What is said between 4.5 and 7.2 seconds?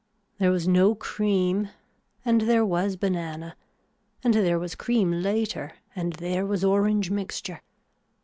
was cream later and there was orange